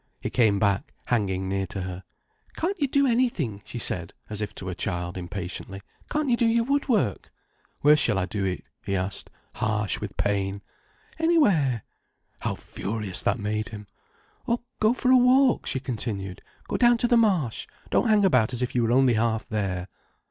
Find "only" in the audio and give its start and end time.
18.91-19.13